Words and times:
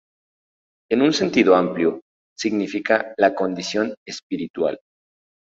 En 0.89 1.03
un 1.03 1.13
sentido 1.13 1.55
amplio, 1.55 2.01
significa 2.35 3.13
la 3.17 3.35
condición 3.35 3.93
espiritual. 4.03 4.79